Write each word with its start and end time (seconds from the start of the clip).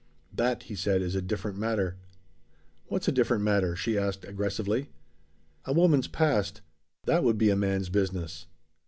"That," 0.33 0.63
he 0.63 0.73
said, 0.73 1.03
"is 1.03 1.13
a 1.13 1.21
different 1.21 1.59
matter." 1.59 1.95
"What's 2.87 3.07
a 3.07 3.11
different 3.11 3.43
matter?" 3.43 3.75
she 3.75 3.99
asked 3.99 4.25
aggressively. 4.25 4.89
"A 5.65 5.73
woman's 5.73 6.07
past. 6.07 6.61
That 7.05 7.23
would 7.23 7.37
be 7.37 7.51
a 7.51 7.55
man's 7.55 7.89
business." 7.89 8.47